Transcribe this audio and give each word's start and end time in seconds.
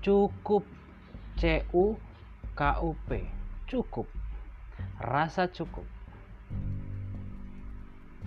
cukup. 0.00 0.64
C 1.40 1.64
U 1.72 1.96
K 2.52 2.60
U 2.84 2.92
P. 3.08 3.24
Cukup. 3.64 4.04
Rasa 5.00 5.48
cukup. 5.48 5.84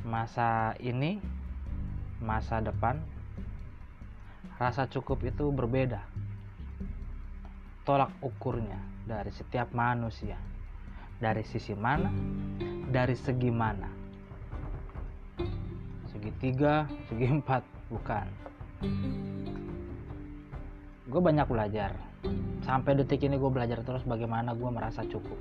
Masa 0.01 0.74
ini 0.81 1.22
masa 2.24 2.63
depan 2.63 2.97
rasa 4.58 4.88
cukup 4.90 5.22
itu 5.28 5.51
berbeda. 5.51 6.01
Tolak 7.83 8.15
ukurnya 8.24 8.79
dari 9.03 9.29
setiap 9.29 9.76
manusia. 9.76 10.40
Dari 11.19 11.44
sisi 11.44 11.76
mana? 11.76 12.10
Dari 12.90 13.15
segi 13.15 13.51
mana? 13.51 13.90
Segi 16.09 16.31
tiga 16.40 16.88
segi 17.12 17.27
empat 17.27 17.63
bukan 17.91 18.27
gue 21.03 21.21
banyak 21.21 21.48
belajar. 21.48 21.91
Sampai 22.63 22.95
detik 22.95 23.27
ini 23.27 23.35
gue 23.35 23.52
belajar 23.52 23.84
terus 23.84 24.07
bagaimana 24.07 24.55
gue 24.55 24.70
merasa 24.71 25.03
cukup. 25.03 25.35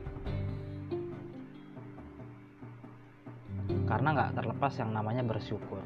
Karena 3.87 4.09
nggak 4.11 4.43
terlepas 4.43 4.73
yang 4.83 4.91
namanya 4.91 5.23
bersyukur. 5.23 5.79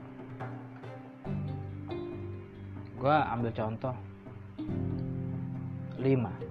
Gue 2.96 3.12
ambil 3.12 3.52
contoh. 3.52 3.92
5 5.96 6.46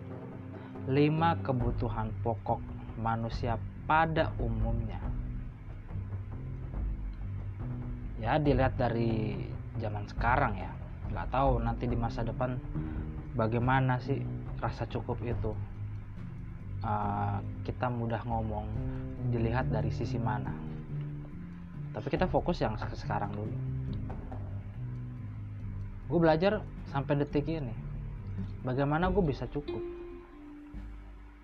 5 0.85 1.41
kebutuhan 1.41 2.13
pokok 2.21 2.61
manusia 3.01 3.57
pada 3.89 4.29
umumnya. 4.37 5.01
Ya 8.21 8.37
dilihat 8.37 8.77
dari 8.77 9.33
zaman 9.81 10.05
sekarang 10.05 10.61
ya. 10.61 10.69
Nggak 11.09 11.29
tahu 11.33 11.57
nanti 11.61 11.89
di 11.89 11.97
masa 11.97 12.21
depan 12.21 12.57
bagaimana 13.35 13.99
sih 13.99 14.23
rasa 14.63 14.87
cukup 14.87 15.19
itu? 15.21 15.51
Uh, 16.85 17.41
kita 17.65 17.89
mudah 17.89 18.21
ngomong 18.23 18.65
dilihat 19.29 19.67
dari 19.69 19.91
sisi 19.91 20.15
mana? 20.15 20.53
Tapi 21.91 22.07
kita 22.11 22.27
fokus 22.27 22.59
yang 22.63 22.75
sekarang 22.75 23.31
dulu. 23.35 23.55
Gue 26.05 26.19
belajar 26.21 26.61
sampai 26.93 27.17
detik 27.17 27.49
ini 27.49 27.73
bagaimana 28.61 29.09
gue 29.09 29.23
bisa 29.25 29.49
cukup 29.49 29.81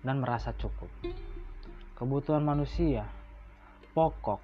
dan 0.06 0.22
merasa 0.22 0.54
cukup. 0.54 0.90
Kebutuhan 1.98 2.42
manusia 2.42 3.06
pokok 3.92 4.40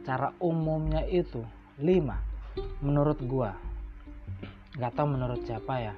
secara 0.00 0.34
umumnya 0.42 1.06
itu 1.08 1.40
lima 1.80 2.20
menurut 2.84 3.16
gue 3.24 3.50
nggak 4.76 4.92
tahu 4.92 5.06
menurut 5.16 5.40
siapa 5.48 5.74
ya 5.80 5.94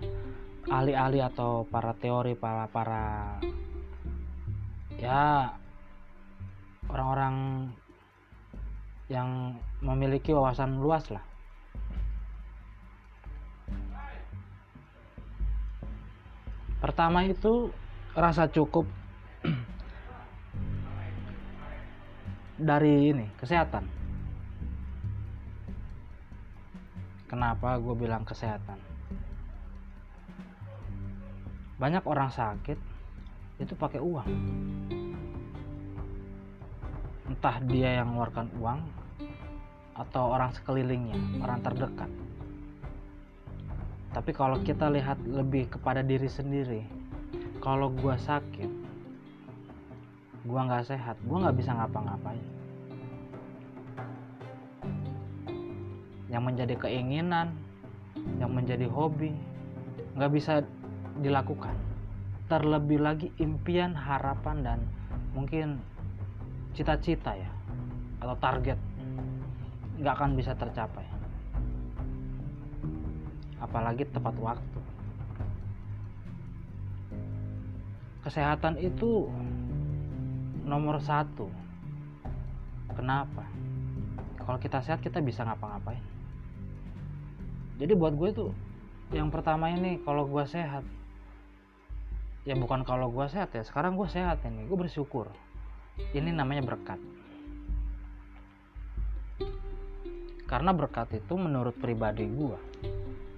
ahli-ahli 0.70 1.18
atau 1.18 1.66
para 1.66 1.90
teori 1.98 2.38
para 2.38 2.70
para 2.70 3.38
ya 4.94 5.50
orang-orang 6.86 7.66
yang 9.10 9.58
memiliki 9.82 10.30
wawasan 10.30 10.78
luas 10.78 11.10
lah. 11.10 11.24
Pertama 16.78 17.26
itu 17.26 17.70
rasa 18.14 18.46
cukup 18.50 18.86
dari 22.70 23.14
ini 23.14 23.26
kesehatan. 23.38 23.86
Kenapa 27.30 27.80
gue 27.80 27.94
bilang 27.96 28.26
kesehatan 28.28 28.91
banyak 31.80 32.04
orang 32.04 32.28
sakit 32.32 32.78
itu 33.60 33.72
pakai 33.76 34.00
uang 34.00 34.28
entah 37.32 37.56
dia 37.64 38.02
yang 38.02 38.12
mengeluarkan 38.12 38.52
uang 38.60 38.80
atau 39.96 40.32
orang 40.32 40.52
sekelilingnya, 40.56 41.16
orang 41.40 41.60
terdekat. 41.64 42.10
Tapi 44.12 44.30
kalau 44.36 44.60
kita 44.60 44.92
lihat 44.92 45.16
lebih 45.24 45.72
kepada 45.72 46.04
diri 46.04 46.28
sendiri, 46.28 46.84
kalau 47.64 47.88
gua 47.88 48.20
sakit, 48.20 48.68
gua 50.44 50.68
nggak 50.68 50.92
sehat, 50.92 51.16
gua 51.24 51.48
nggak 51.48 51.56
bisa 51.56 51.72
ngapa-ngapain. 51.72 52.46
Yang 56.28 56.42
menjadi 56.44 56.74
keinginan, 56.76 57.56
yang 58.36 58.52
menjadi 58.52 58.84
hobi, 58.88 59.32
nggak 60.16 60.32
bisa 60.32 60.60
dilakukan. 61.22 61.72
Terlebih 62.50 63.00
lagi 63.00 63.28
impian, 63.40 63.94
harapan 63.94 64.60
dan 64.60 64.78
mungkin 65.32 65.80
cita-cita 66.76 67.32
ya 67.32 67.48
atau 68.20 68.36
target 68.38 68.78
nggak 70.02 70.14
akan 70.18 70.34
bisa 70.34 70.52
tercapai. 70.58 71.06
Apalagi 73.62 74.04
tepat 74.10 74.34
waktu. 74.42 74.80
Kesehatan 78.26 78.78
itu 78.78 79.30
nomor 80.66 80.98
satu. 81.02 81.50
Kenapa? 82.92 83.46
Kalau 84.42 84.58
kita 84.58 84.82
sehat 84.82 85.00
kita 85.00 85.22
bisa 85.22 85.46
ngapa-ngapain. 85.46 86.02
Jadi 87.78 87.92
buat 87.94 88.14
gue 88.14 88.30
tuh 88.30 88.50
yang 89.12 89.28
pertama 89.28 89.68
ini 89.68 90.00
kalau 90.06 90.24
gue 90.24 90.44
sehat 90.48 90.82
ya 92.42 92.54
bukan 92.58 92.82
kalau 92.82 93.10
gue 93.10 93.26
sehat 93.30 93.54
ya. 93.54 93.62
Sekarang 93.62 93.94
gue 93.94 94.08
sehat 94.10 94.42
ini. 94.46 94.66
Gue 94.66 94.78
bersyukur. 94.78 95.30
Ini 96.14 96.30
namanya 96.34 96.64
berkat. 96.64 96.98
Karena 100.48 100.76
berkat 100.76 101.16
itu 101.16 101.34
menurut 101.40 101.72
pribadi 101.80 102.28
gue 102.28 102.60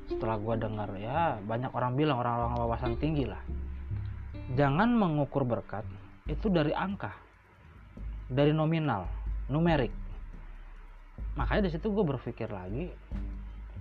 setelah 0.04 0.36
gue 0.36 0.54
dengar 0.60 0.90
ya 1.00 1.40
banyak 1.40 1.72
orang 1.72 1.96
bilang 1.96 2.20
orang-orang 2.20 2.58
wawasan 2.58 2.98
tinggi 2.98 3.24
lah. 3.24 3.40
Jangan 4.58 4.92
mengukur 4.92 5.46
berkat 5.46 5.86
itu 6.28 6.50
dari 6.50 6.74
angka 6.74 7.14
dari 8.28 8.50
nominal 8.50 9.06
numerik. 9.48 9.92
Makanya 11.38 11.68
di 11.68 11.70
situ 11.70 11.86
gue 11.92 12.04
berpikir 12.04 12.50
lagi 12.50 12.90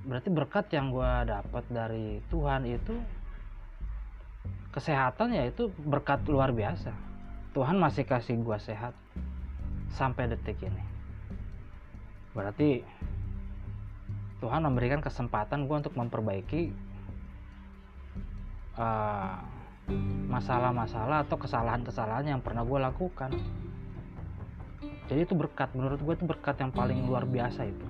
berarti 0.03 0.29
berkat 0.29 0.67
yang 0.75 0.91
gue 0.91 1.11
dapat 1.31 1.63
dari 1.71 2.19
Tuhan 2.27 2.67
itu 2.67 2.91
kesehatan 4.73 5.37
ya 5.37 5.45
itu 5.45 5.69
berkat 5.85 6.25
luar 6.25 6.49
biasa. 6.49 6.89
Tuhan 7.53 7.77
masih 7.77 8.09
kasih 8.09 8.41
gue 8.41 8.57
sehat 8.57 8.97
sampai 9.93 10.25
detik 10.25 10.57
ini. 10.65 10.81
Berarti 12.33 12.81
Tuhan 14.41 14.65
memberikan 14.65 14.99
kesempatan 14.99 15.69
gue 15.69 15.77
untuk 15.77 15.93
memperbaiki 15.93 16.73
masalah-masalah 20.33 21.21
uh, 21.21 21.23
atau 21.29 21.37
kesalahan-kesalahan 21.37 22.33
yang 22.33 22.41
pernah 22.41 22.65
gue 22.65 22.79
lakukan. 22.81 23.29
Jadi 25.05 25.19
itu 25.21 25.37
berkat 25.37 25.69
menurut 25.77 26.01
gue 26.01 26.13
itu 26.17 26.25
berkat 26.25 26.57
yang 26.57 26.73
paling 26.73 27.05
luar 27.05 27.29
biasa 27.29 27.69
itu. 27.69 27.87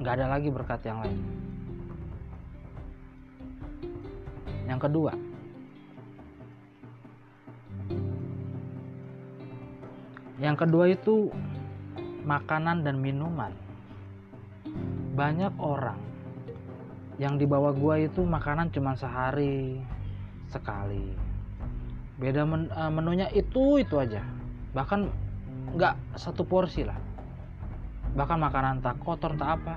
Nggak 0.00 0.16
ada 0.16 0.26
lagi 0.32 0.48
berkat 0.48 0.80
yang 0.88 1.04
lain. 1.04 1.20
Yang 4.64 4.80
kedua 4.88 5.12
yang 10.40 10.56
kedua 10.56 10.88
itu 10.88 11.28
makanan 12.24 12.80
dan 12.80 12.96
minuman. 12.96 13.52
Banyak 15.12 15.52
orang 15.60 16.00
yang 17.20 17.36
dibawa 17.36 17.76
gua 17.76 18.00
itu 18.00 18.24
makanan 18.24 18.72
cuma 18.72 18.96
sehari 18.96 19.84
sekali. 20.48 21.12
Beda 22.16 22.48
men 22.48 22.72
eh, 22.72 22.88
menunya 22.92 23.28
itu 23.36 23.76
itu 23.76 24.00
aja. 24.00 24.24
Bahkan 24.72 25.00
nggak 25.76 26.16
satu 26.16 26.48
porsi 26.48 26.88
lah. 26.88 26.96
Bahkan 28.16 28.38
makanan 28.40 28.80
tak 28.80 28.96
kotor 29.04 29.36
tak 29.36 29.60
apa. 29.60 29.76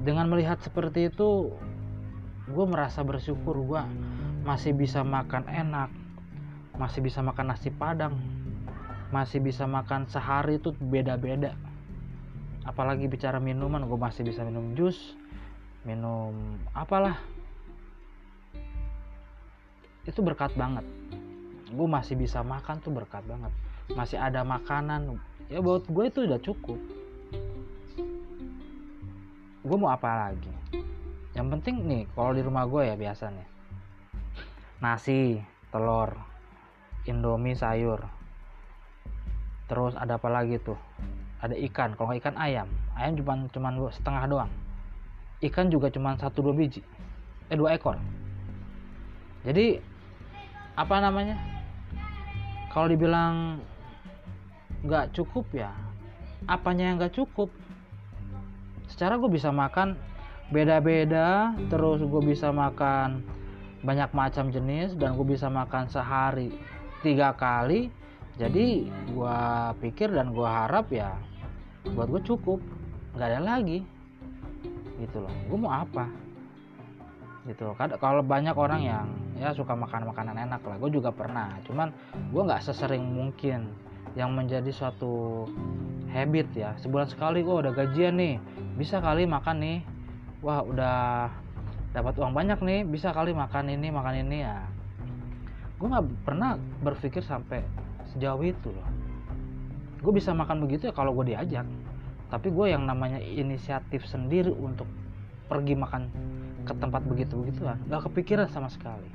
Dengan 0.00 0.32
melihat 0.32 0.56
seperti 0.64 1.12
itu 1.12 1.52
gue 2.50 2.66
merasa 2.66 3.04
bersyukur 3.06 3.62
gue 3.62 3.82
masih 4.42 4.72
bisa 4.74 5.04
makan 5.04 5.46
enak 5.46 5.92
masih 6.80 7.04
bisa 7.04 7.20
makan 7.20 7.52
nasi 7.52 7.68
padang. 7.68 8.16
Masih 9.12 9.44
bisa 9.44 9.68
makan 9.68 10.08
sehari 10.08 10.56
itu 10.56 10.72
beda-beda. 10.72 11.52
Apalagi 12.64 13.04
bicara 13.04 13.36
minuman 13.36 13.84
gue 13.84 14.00
masih 14.00 14.24
bisa 14.24 14.40
minum 14.40 14.72
jus 14.72 14.96
minum 15.84 16.56
apalah. 16.72 17.20
Itu 20.08 20.24
berkat 20.24 20.56
banget. 20.56 20.84
Gue 21.68 21.84
masih 21.84 22.16
bisa 22.16 22.40
makan 22.40 22.80
tuh 22.80 22.96
berkat 22.96 23.24
banget. 23.28 23.52
Masih 23.92 24.16
ada 24.16 24.40
makanan. 24.40 25.20
Ya 25.52 25.60
buat 25.60 25.84
gue 25.84 26.04
itu 26.08 26.24
udah 26.24 26.40
cukup. 26.40 26.80
Gue 29.60 29.76
mau 29.76 29.92
apa 29.92 30.32
lagi? 30.32 30.52
Yang 31.36 31.46
penting 31.58 31.76
nih 31.84 32.02
kalau 32.16 32.32
di 32.32 32.40
rumah 32.40 32.64
gue 32.64 32.88
ya 32.88 32.96
biasa 32.96 33.28
nih. 33.28 33.48
Nasi 34.80 35.36
telur 35.68 36.30
indomie 37.04 37.56
sayur. 37.56 38.02
Terus 39.70 39.94
ada 39.94 40.18
apa 40.18 40.28
lagi 40.28 40.58
tuh? 40.60 40.76
Ada 41.40 41.56
ikan. 41.70 41.94
Kalau 41.94 42.12
ikan 42.16 42.36
ayam. 42.36 42.66
Ayam 42.98 43.16
cuma 43.16 43.34
cuman 43.48 43.72
setengah 43.94 44.24
doang. 44.26 44.52
Ikan 45.40 45.72
juga 45.72 45.88
cuma 45.88 46.18
satu 46.18 46.44
dua 46.44 46.54
biji. 46.56 46.84
Eh 47.48 47.56
dua 47.56 47.78
ekor. 47.78 47.96
Jadi 49.46 49.80
apa 50.76 50.96
namanya? 51.00 51.38
Kalau 52.70 52.86
dibilang 52.86 53.62
nggak 54.80 55.12
cukup 55.12 55.44
ya 55.52 55.72
apanya 56.48 56.92
yang 56.92 56.96
nggak 57.00 57.14
cukup? 57.16 57.52
Secara 58.88 59.20
gue 59.20 59.30
bisa 59.30 59.52
makan 59.52 59.94
beda-beda 60.50 61.54
terus 61.70 62.02
gue 62.02 62.22
bisa 62.26 62.50
makan 62.50 63.22
banyak 63.86 64.10
macam 64.10 64.50
jenis 64.50 64.98
dan 64.98 65.14
gue 65.14 65.22
bisa 65.22 65.46
makan 65.46 65.86
sehari 65.86 66.50
tiga 67.00 67.34
kali. 67.36 67.92
Jadi 68.40 68.88
gue 68.88 69.38
pikir 69.84 70.16
dan 70.16 70.32
gue 70.32 70.48
harap 70.48 70.88
ya 70.88 71.12
buat 71.92 72.08
gue 72.08 72.22
cukup. 72.24 72.60
Nggak 73.16 73.28
ada 73.36 73.40
lagi. 73.40 73.84
Gitu 74.96 75.16
loh. 75.20 75.32
Gue 75.48 75.58
mau 75.60 75.72
apa? 75.76 76.08
Gitu 77.44 77.68
loh. 77.68 77.76
Kalau 77.76 78.24
banyak 78.24 78.56
orang 78.56 78.80
yang 78.80 79.06
ya 79.36 79.52
suka 79.56 79.72
makan 79.72 80.08
makanan 80.12 80.36
enak 80.36 80.60
lah 80.64 80.76
gue 80.80 80.90
juga 80.92 81.12
pernah. 81.12 81.56
Cuman 81.64 81.92
gue 82.32 82.42
nggak 82.44 82.64
sesering 82.64 83.04
mungkin 83.04 83.72
yang 84.16 84.32
menjadi 84.32 84.72
suatu 84.72 85.44
habit 86.10 86.48
ya. 86.56 86.72
Sebulan 86.80 87.08
sekali 87.12 87.44
gue 87.44 87.56
udah 87.60 87.72
gajian 87.76 88.16
nih 88.16 88.40
bisa 88.80 89.04
kali 89.04 89.28
makan 89.28 89.56
nih. 89.60 89.78
Wah 90.40 90.64
udah 90.64 91.28
dapat 91.92 92.16
uang 92.16 92.32
banyak 92.32 92.60
nih 92.64 92.80
bisa 92.88 93.12
kali 93.12 93.36
makan 93.36 93.68
ini 93.68 93.92
makan 93.92 94.14
ini. 94.24 94.38
Ya 94.44 94.64
gue 95.80 95.88
nggak 95.88 96.28
pernah 96.28 96.60
berpikir 96.84 97.24
sampai 97.24 97.64
sejauh 98.12 98.44
itu 98.44 98.68
loh. 98.68 98.84
Gue 100.04 100.12
bisa 100.12 100.36
makan 100.36 100.60
begitu 100.68 100.88
ya 100.88 100.94
kalau 100.94 101.16
gue 101.16 101.32
diajak. 101.32 101.64
Tapi 102.28 102.52
gue 102.52 102.66
yang 102.68 102.84
namanya 102.84 103.16
inisiatif 103.16 104.04
sendiri 104.04 104.52
untuk 104.52 104.86
pergi 105.48 105.74
makan 105.74 106.12
ke 106.68 106.76
tempat 106.76 107.02
begitu 107.08 107.40
begitu 107.40 107.64
kan 107.64 107.80
nggak 107.88 108.12
kepikiran 108.12 108.46
sama 108.52 108.68
sekali. 108.68 109.08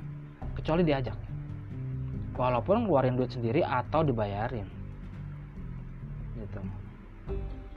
Kecuali 0.58 0.82
diajak. 0.82 1.14
Walaupun 2.34 2.84
ngeluarin 2.84 3.14
duit 3.14 3.30
sendiri 3.30 3.62
atau 3.62 4.02
dibayarin. 4.02 4.66
Gitu. 6.34 6.60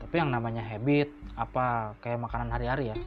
Tapi 0.02 0.16
yang 0.18 0.34
namanya 0.34 0.66
habit 0.66 1.14
apa 1.38 1.96
kayak 2.02 2.20
makanan 2.20 2.50
hari-hari 2.52 2.92
ya 2.92 2.98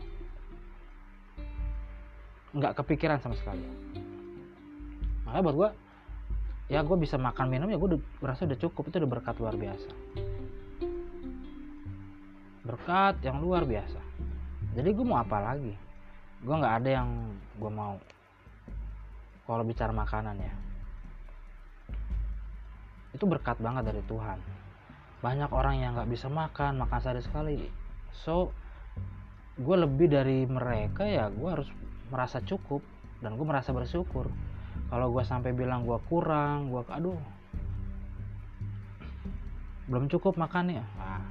nggak 2.53 2.81
kepikiran 2.81 3.21
sama 3.21 3.37
sekali 3.37 3.65
makanya 5.33 5.49
buat 5.49 5.57
gue 5.57 5.71
ya 6.69 6.85
gue 6.85 6.97
bisa 7.01 7.17
makan 7.17 7.49
minum 7.49 7.73
ya 7.73 7.81
gue 7.81 7.97
berasa 8.21 8.45
udah 8.45 8.61
cukup. 8.61 8.93
Itu 8.93 9.01
udah 9.01 9.11
berkat 9.17 9.41
luar 9.41 9.57
biasa. 9.57 9.89
Berkat 12.69 13.17
yang 13.25 13.41
luar 13.41 13.65
biasa. 13.65 13.97
Jadi 14.77 14.89
gue 14.93 15.07
mau 15.09 15.17
apa 15.17 15.41
lagi? 15.41 15.73
Gue 16.45 16.53
nggak 16.53 16.75
ada 16.85 16.91
yang 17.01 17.09
gue 17.57 17.71
mau. 17.73 17.97
Kalau 19.49 19.65
bicara 19.65 19.97
makanan 19.97 20.37
ya. 20.37 20.53
Itu 23.17 23.25
berkat 23.25 23.57
banget 23.57 23.89
dari 23.89 24.05
Tuhan. 24.05 24.37
Banyak 25.25 25.49
orang 25.49 25.81
yang 25.81 25.97
nggak 25.97 26.13
bisa 26.13 26.29
makan 26.29 26.77
makan 26.77 26.99
sehari 27.01 27.25
sekali. 27.25 27.57
So 28.13 28.53
gue 29.57 29.77
lebih 29.81 30.13
dari 30.13 30.45
mereka 30.45 31.09
ya 31.09 31.33
gue 31.33 31.49
harus 31.49 31.73
merasa 32.13 32.45
cukup. 32.45 32.85
Dan 33.25 33.41
gue 33.41 33.47
merasa 33.49 33.73
bersyukur 33.73 34.29
kalau 34.93 35.09
gue 35.09 35.25
sampai 35.25 35.51
bilang 35.57 35.89
gue 35.89 35.99
kurang 36.09 36.69
gue 36.69 36.83
aduh. 36.89 37.21
Belum 39.91 40.07
cukup 40.09 40.39
makan 40.39 40.79
ya 40.79 40.85
nah, 40.97 41.25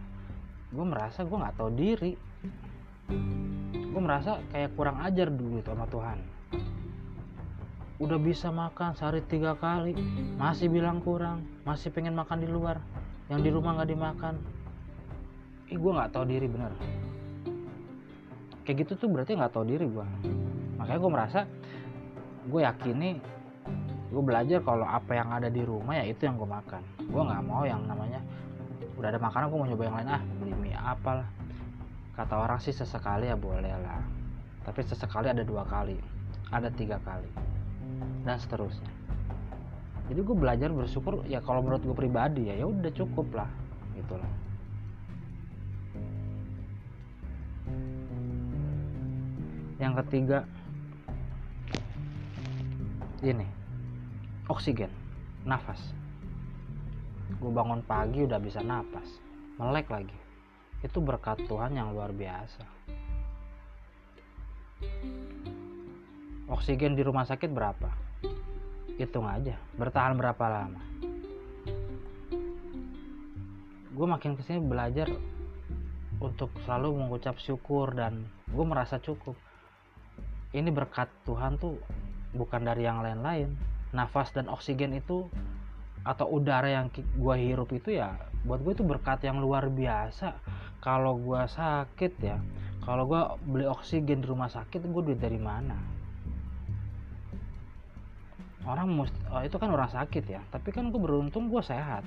gue 0.70 0.86
merasa 0.86 1.24
gue 1.24 1.38
nggak 1.38 1.56
tahu 1.58 1.70
diri. 1.74 2.14
Gue 3.92 4.02
merasa 4.02 4.40
kayak 4.56 4.72
kurang 4.80 5.04
ajar 5.04 5.28
dulu 5.28 5.60
sama 5.66 5.86
Tuhan. 5.90 6.20
Udah 8.02 8.18
bisa 8.18 8.50
makan 8.50 8.98
sehari 8.98 9.22
tiga 9.30 9.54
kali 9.60 9.94
masih 10.40 10.72
bilang 10.72 11.04
kurang 11.06 11.46
masih 11.68 11.94
pengen 11.94 12.18
makan 12.18 12.42
di 12.42 12.50
luar. 12.50 12.82
Yang 13.30 13.40
di 13.46 13.50
rumah 13.54 13.72
nggak 13.78 13.92
dimakan. 13.94 14.36
Ih 15.72 15.78
gue 15.80 15.92
nggak 15.92 16.12
tahu 16.12 16.26
diri 16.28 16.48
bener. 16.50 16.74
Kayak 18.66 18.88
gitu 18.88 19.06
tuh 19.06 19.10
berarti 19.10 19.38
nggak 19.38 19.54
tahu 19.54 19.66
diri 19.66 19.86
gue 19.90 20.08
makanya 20.82 20.98
gue 20.98 21.12
merasa 21.14 21.40
gue 22.52 22.62
yakin 22.68 22.96
nih 23.00 23.16
gue 24.12 24.20
belajar 24.20 24.60
kalau 24.60 24.84
apa 24.84 25.16
yang 25.16 25.32
ada 25.32 25.48
di 25.48 25.64
rumah 25.64 25.96
ya 25.96 26.04
itu 26.12 26.28
yang 26.28 26.36
gue 26.36 26.44
makan. 26.46 26.84
Gue 27.08 27.24
nggak 27.24 27.44
mau 27.48 27.64
yang 27.64 27.80
namanya 27.88 28.20
udah 29.00 29.08
ada 29.08 29.20
makanan 29.24 29.48
gue 29.48 29.60
mau 29.64 29.68
nyoba 29.72 29.84
yang 29.88 29.96
lain. 30.04 30.10
Ah 30.12 30.22
beli 30.44 30.54
mie 30.60 30.76
apa 30.76 31.24
lah 31.24 31.30
kata 32.20 32.36
orang 32.36 32.60
sih 32.60 32.76
sesekali 32.76 33.32
ya 33.32 33.40
boleh 33.40 33.72
lah. 33.72 34.04
Tapi 34.68 34.84
sesekali 34.84 35.32
ada 35.32 35.48
dua 35.48 35.64
kali 35.64 35.96
ada 36.52 36.68
tiga 36.76 37.00
kali 37.08 37.32
dan 38.28 38.36
seterusnya. 38.36 38.92
Jadi 40.12 40.20
gue 40.20 40.36
belajar 40.36 40.68
bersyukur 40.76 41.24
ya 41.24 41.40
kalau 41.40 41.64
menurut 41.64 41.80
gue 41.88 41.96
pribadi 41.96 42.52
ya 42.52 42.60
ya 42.60 42.68
udah 42.68 42.92
cukup 42.92 43.32
lah 43.32 43.48
gitu 43.96 44.20
loh 44.20 44.32
yang 49.82 49.98
ketiga 50.06 50.46
ini. 53.22 53.48
Oksigen. 54.50 54.90
Nafas. 55.46 55.82
Gue 57.38 57.50
bangun 57.50 57.82
pagi 57.86 58.28
udah 58.28 58.38
bisa 58.38 58.62
nafas 58.62 59.32
melek 59.62 59.94
lagi. 59.94 60.18
Itu 60.82 60.98
berkat 61.06 61.46
Tuhan 61.46 61.78
yang 61.78 61.94
luar 61.94 62.10
biasa. 62.10 62.66
Oksigen 66.50 66.98
di 66.98 67.06
rumah 67.06 67.24
sakit 67.30 67.54
berapa? 67.54 67.90
Hitung 68.98 69.30
aja. 69.30 69.54
Bertahan 69.78 70.18
berapa 70.18 70.46
lama? 70.50 70.82
Gue 73.94 74.08
makin 74.10 74.34
ke 74.34 74.42
sini 74.42 74.58
belajar 74.58 75.14
untuk 76.18 76.50
selalu 76.66 77.06
mengucap 77.06 77.38
syukur 77.38 77.94
dan 77.94 78.26
gue 78.50 78.66
merasa 78.66 78.98
cukup. 78.98 79.38
Ini 80.52 80.74
berkat 80.74 81.08
Tuhan 81.24 81.62
tuh 81.62 81.78
bukan 82.36 82.64
dari 82.64 82.88
yang 82.88 83.04
lain-lain. 83.04 83.56
Nafas 83.92 84.32
dan 84.32 84.48
oksigen 84.48 84.96
itu 84.96 85.28
atau 86.02 86.26
udara 86.34 86.66
yang 86.66 86.90
gue 86.96 87.36
hirup 87.38 87.70
itu 87.78 87.94
ya 87.94 88.18
buat 88.42 88.58
gue 88.66 88.74
itu 88.74 88.82
berkat 88.88 89.22
yang 89.28 89.38
luar 89.38 89.70
biasa. 89.70 90.34
Kalau 90.82 91.20
gue 91.20 91.42
sakit 91.46 92.14
ya 92.24 92.42
kalau 92.82 93.06
gue 93.06 93.22
beli 93.46 93.66
oksigen 93.70 94.26
di 94.26 94.28
rumah 94.28 94.50
sakit 94.50 94.82
gue 94.82 95.02
duit 95.06 95.22
dari 95.22 95.38
mana? 95.38 95.78
Orang 98.62 98.94
must, 98.94 99.14
oh, 99.34 99.42
itu 99.42 99.58
kan 99.58 99.70
orang 99.74 99.90
sakit 99.94 100.26
ya 100.26 100.42
tapi 100.50 100.74
kan 100.74 100.90
gue 100.90 100.98
beruntung 100.98 101.54
gue 101.54 101.62
sehat 101.62 102.02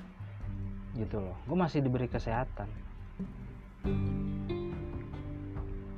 gitu 0.99 1.23
loh. 1.23 1.37
Gue 1.47 1.55
masih 1.55 1.79
diberi 1.79 2.11
kesehatan. 2.11 2.67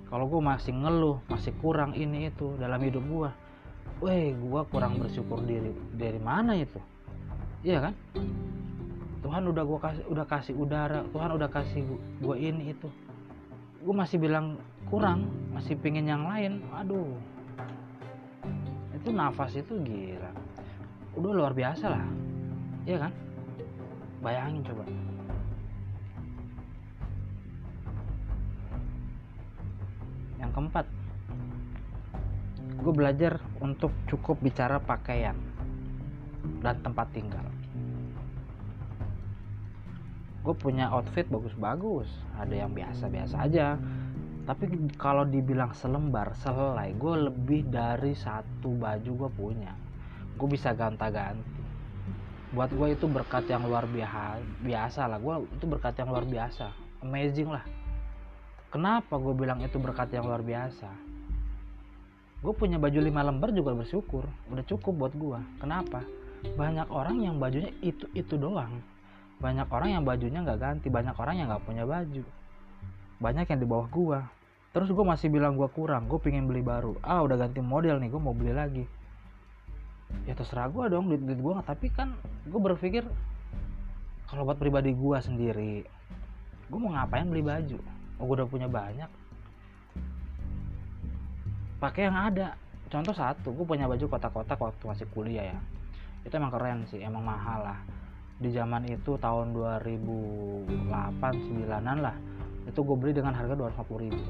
Kalau 0.07 0.25
gue 0.29 0.41
masih 0.41 0.72
ngeluh 0.77 1.17
masih 1.25 1.51
kurang 1.57 1.98
ini 1.98 2.29
itu 2.29 2.53
dalam 2.62 2.79
hidup 2.79 3.01
gue 3.01 3.29
weh 3.98 4.34
gua 4.38 4.62
kurang 4.70 5.01
bersyukur 5.01 5.42
diri 5.46 5.74
dari 5.98 6.22
mana 6.22 6.54
itu? 6.54 6.77
Iya 7.66 7.89
kan? 7.89 7.94
Tuhan 9.25 9.44
udah 9.50 9.63
gua 9.66 9.80
kasih 9.82 10.04
udah 10.08 10.25
kasih 10.30 10.54
udara 10.54 11.01
Tuhan 11.10 11.30
udah 11.34 11.50
kasih 11.50 11.82
gua 12.22 12.38
ini 12.38 12.77
itu. 12.77 12.89
Gue 13.88 13.96
masih 13.96 14.20
bilang 14.20 14.60
kurang 14.92 15.32
masih 15.56 15.80
pingin 15.80 16.10
yang 16.10 16.27
lain. 16.27 16.60
Aduh. 16.75 17.16
Itu 18.92 19.16
nafas 19.16 19.56
itu 19.56 19.80
gila. 19.80 20.32
Udah 21.16 21.32
luar 21.32 21.54
biasa 21.56 21.96
lah. 21.96 22.04
Iya 22.84 23.08
kan? 23.08 23.12
Bayangin 24.20 24.66
coba. 24.66 24.84
Yang 30.36 30.51
keempat 30.51 30.86
gue 32.77 32.94
belajar 32.94 33.39
untuk 33.62 33.94
cukup 34.10 34.40
bicara 34.42 34.78
pakaian 34.82 35.36
dan 36.62 36.76
tempat 36.82 37.08
tinggal. 37.14 37.44
Gue 40.46 40.56
punya 40.56 40.88
outfit 40.94 41.28
bagus-bagus 41.28 42.08
ada 42.40 42.56
yang 42.56 42.72
biasa-biasa 42.72 43.36
aja. 43.44 43.76
Tapi 44.48 44.96
kalau 44.96 45.28
dibilang 45.28 45.76
selembar 45.76 46.32
selai 46.40 46.96
gue 46.96 47.16
lebih 47.28 47.68
dari 47.68 48.16
satu 48.16 48.72
baju 48.80 49.12
gue 49.28 49.30
punya. 49.36 49.76
Gue 50.40 50.48
bisa 50.48 50.72
ganta-ganti 50.72 51.58
buat 52.48 52.72
gue 52.72 52.96
itu 52.96 53.12
berkat 53.12 53.44
yang 53.52 53.68
luar 53.68 53.84
biasa 53.84 54.40
biasa 54.64 55.02
lah. 55.12 55.20
Gue 55.20 55.44
itu 55.52 55.66
berkat 55.68 56.00
yang 56.00 56.16
luar 56.16 56.24
biasa. 56.24 56.72
Amazing 57.04 57.52
lah. 57.52 57.64
Kenapa 58.72 59.20
gue 59.20 59.36
bilang 59.36 59.60
itu 59.60 59.76
berkat 59.80 60.16
yang 60.16 60.28
luar 60.28 60.40
biasa 60.40 61.07
gue 62.38 62.53
punya 62.53 62.77
baju 62.77 63.00
lima 63.01 63.22
lembar 63.25 63.50
juga 63.51 63.74
bersyukur. 63.74 64.25
Udah 64.53 64.63
cukup 64.65 64.94
buat 64.94 65.13
gue 65.13 65.39
kenapa? 65.58 66.06
Banyak 66.53 66.88
orang 66.94 67.25
yang 67.25 67.36
bajunya 67.41 67.74
itu 67.82 68.06
itu 68.13 68.38
doang. 68.38 68.82
Banyak 69.41 69.70
orang 69.70 69.89
yang 70.00 70.03
bajunya 70.06 70.39
nggak 70.46 70.60
ganti. 70.62 70.88
Banyak 70.89 71.17
orang 71.17 71.36
yang 71.41 71.48
nggak 71.50 71.65
punya 71.65 71.84
baju. 71.84 72.24
Banyak 73.17 73.46
yang 73.50 73.60
di 73.60 73.67
bawah 73.67 73.89
gue 73.89 74.20
terus 74.75 74.94
gue 74.94 75.06
masih 75.06 75.34
bilang 75.34 75.58
gue 75.58 75.70
kurang. 75.74 76.06
Gue 76.06 76.22
pengen 76.22 76.46
beli 76.46 76.62
baru. 76.62 76.94
Ah 77.01 77.25
udah 77.25 77.38
ganti 77.41 77.60
model 77.60 77.98
nih. 77.98 78.10
Gue 78.13 78.22
mau 78.22 78.38
beli 78.38 78.53
lagi. 78.53 78.86
Ya 80.29 80.38
terserah 80.38 80.70
gue 80.70 80.86
dong. 80.94 81.10
Duit 81.10 81.25
duit 81.25 81.41
gue 81.41 81.53
tapi 81.65 81.89
kan 81.89 82.13
gue 82.46 82.60
berpikir 82.62 83.03
kalau 84.29 84.44
buat 84.44 84.60
pribadi 84.60 84.91
gue 84.91 85.17
sendiri 85.24 85.88
gue 86.67 86.79
mau 86.79 86.91
ngapain 86.91 87.27
beli 87.27 87.44
baju? 87.44 87.79
Oh, 88.20 88.24
gue 88.27 88.36
udah 88.44 88.50
punya 88.50 88.67
banyak 88.67 89.08
pakai 91.77 92.10
yang 92.10 92.17
ada. 92.17 92.57
Contoh 92.88 93.12
satu 93.12 93.51
gue 93.51 93.65
punya 93.67 93.86
baju 93.86 94.05
kotak-kotak 94.07 94.57
waktu 94.57 94.84
masih 94.88 95.05
kuliah 95.12 95.46
ya. 95.53 95.60
Itu 96.24 96.34
emang 96.39 96.51
keren 96.55 96.88
sih 96.89 97.03
emang 97.03 97.24
mahal 97.24 97.67
lah. 97.67 97.79
Di 98.38 98.53
zaman 98.53 98.86
itu 98.88 99.17
tahun 99.17 99.51
2008 99.51 100.88
9an 101.19 101.98
lah 102.00 102.15
itu 102.67 102.79
gue 102.84 102.98
beli 103.00 103.12
dengan 103.15 103.36
harga 103.36 103.53
250 103.55 104.05
ribu. 104.07 104.24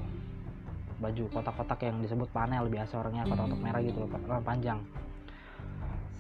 Baju 0.98 1.24
kotak-kotak 1.30 1.86
yang 1.86 2.01
disebut 2.01 2.30
panel 2.34 2.66
biasa 2.66 2.98
orangnya 2.98 3.30
kotak-kotak 3.30 3.62
merah 3.62 3.82
gitu 3.86 3.98
loh 4.04 4.10
panjang. 4.42 4.82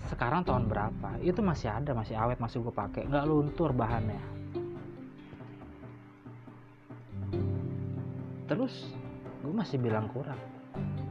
Sekarang 0.07 0.45
tahun 0.45 0.69
berapa? 0.71 1.19
Itu 1.19 1.41
masih 1.43 1.73
ada 1.73 1.91
masih 1.91 2.15
awet 2.15 2.37
masih 2.37 2.61
gue 2.61 2.71
pakai. 2.71 3.09
Nggak 3.09 3.25
luntur 3.25 3.73
bahannya. 3.73 4.21
Terus 8.47 8.93
gue 9.41 9.51
masih 9.51 9.81
bilang 9.81 10.07
kurang 10.13 10.56